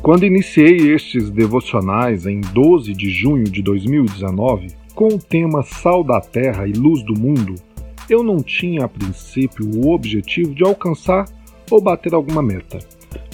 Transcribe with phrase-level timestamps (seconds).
[0.00, 6.18] Quando iniciei estes devocionais em 12 de junho de 2019, com o tema Sal da
[6.18, 7.56] Terra e Luz do Mundo,
[8.08, 11.26] eu não tinha a princípio o objetivo de alcançar
[11.70, 12.78] ou bater alguma meta,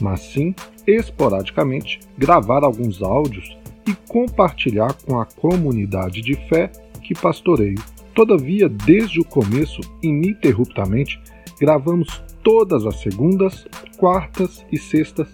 [0.00, 0.54] mas sim
[0.86, 6.70] esporadicamente gravar alguns áudios e compartilhar com a comunidade de fé
[7.02, 7.78] que pastoreio.
[8.14, 11.20] Todavia, desde o começo, ininterruptamente,
[11.60, 15.28] gravamos todas as segundas, quartas e sextas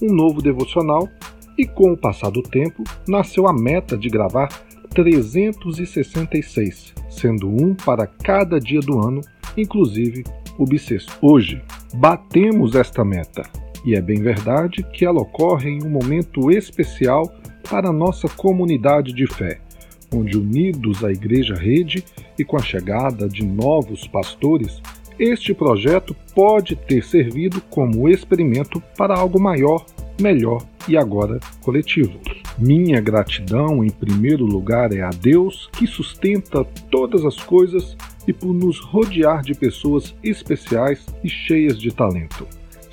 [0.00, 1.08] um novo devocional
[1.56, 4.48] e, com o passar do tempo, nasceu a meta de gravar
[4.90, 9.20] 366, sendo um para cada dia do ano,
[9.56, 10.24] inclusive
[10.56, 11.12] o bissexto.
[11.20, 11.60] Hoje,
[11.94, 13.42] batemos esta meta
[13.88, 17.32] e é bem verdade que ela ocorre em um momento especial
[17.70, 19.60] para a nossa comunidade de fé,
[20.12, 22.04] onde, unidos à Igreja Rede
[22.38, 24.82] e com a chegada de novos pastores,
[25.18, 29.86] este projeto pode ter servido como experimento para algo maior,
[30.20, 32.20] melhor e agora coletivo.
[32.58, 38.52] Minha gratidão, em primeiro lugar, é a Deus que sustenta todas as coisas e por
[38.52, 42.46] nos rodear de pessoas especiais e cheias de talento.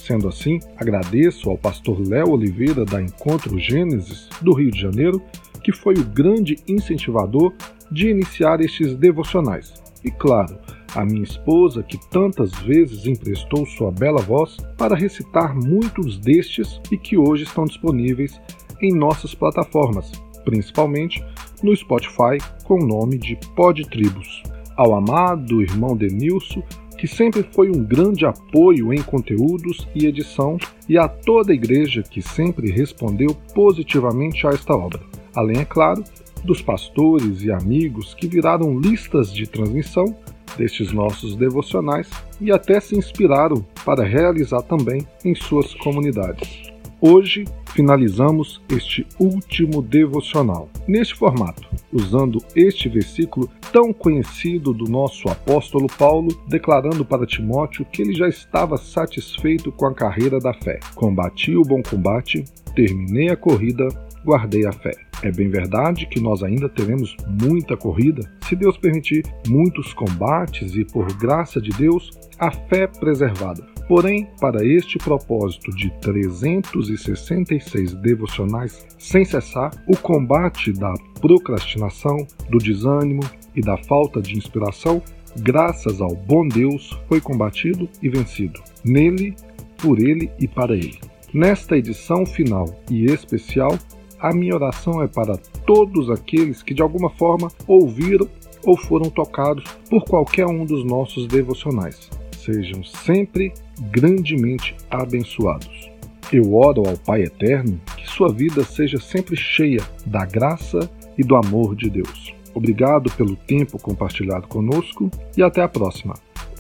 [0.06, 5.20] Sendo assim, agradeço ao pastor Léo Oliveira da Encontro Gênesis do Rio de Janeiro,
[5.64, 7.52] que foi o grande incentivador
[7.92, 9.74] de iniciar estes devocionais.
[10.04, 10.60] E claro,
[10.94, 17.00] a minha esposa, que tantas vezes emprestou sua bela voz para recitar muitos destes e
[17.00, 18.40] que hoje estão disponíveis
[18.80, 20.12] em nossas plataformas,
[20.44, 21.26] principalmente
[21.64, 24.44] no Spotify com o nome de Pod Tribos.
[24.78, 26.62] Ao amado irmão Denilson,
[26.98, 30.58] que sempre foi um grande apoio em conteúdos e edição,
[30.88, 35.02] e a toda a igreja que sempre respondeu positivamente a esta obra.
[35.36, 36.04] Além, é claro,
[36.44, 40.16] dos pastores e amigos que viraram listas de transmissão
[40.58, 46.72] destes nossos devocionais e até se inspiraram para realizar também em suas comunidades.
[47.02, 47.46] Hoje
[47.76, 56.30] finalizamos este último devocional neste formato, usando este versículo tão conhecido do nosso apóstolo Paulo,
[56.48, 60.80] declarando para Timóteo que ele já estava satisfeito com a carreira da fé.
[60.96, 63.90] Combati o bom combate, terminei a corrida,
[64.24, 64.94] guardei a fé.
[65.22, 70.86] É bem verdade que nós ainda teremos muita corrida, se Deus permitir, muitos combates e,
[70.86, 72.10] por graça de Deus,
[72.40, 73.75] a fé preservada.
[73.88, 83.22] Porém, para este propósito de 366 devocionais sem cessar, o combate da procrastinação, do desânimo
[83.56, 85.02] e da falta de inspiração,
[85.38, 88.60] graças ao bom Deus, foi combatido e vencido.
[88.84, 89.36] Nele,
[89.78, 91.00] por ele e para ele.
[91.32, 93.78] Nesta edição final e especial,
[94.20, 98.28] a minha oração é para todos aqueles que de alguma forma ouviram
[98.66, 102.10] ou foram tocados por qualquer um dos nossos devocionais
[102.46, 103.52] sejam sempre
[103.92, 105.90] grandemente abençoados.
[106.32, 111.36] Eu oro ao Pai Eterno que sua vida seja sempre cheia da graça e do
[111.36, 112.34] amor de Deus.
[112.54, 116.14] Obrigado pelo tempo compartilhado conosco e até a próxima.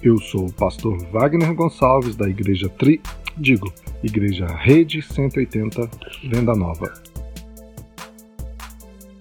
[0.04, 3.02] Eu sou o pastor Wagner Gonçalves da Igreja Tri,
[3.38, 3.74] digo,
[4.04, 5.90] Igreja Rede 180
[6.30, 6.94] Venda Nova.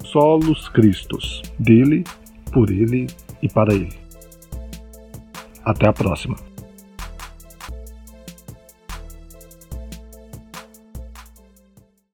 [0.04, 2.04] Solos Cristos, dele,
[2.52, 3.06] por ele
[3.42, 3.92] e para ele.
[5.64, 6.36] Até a próxima.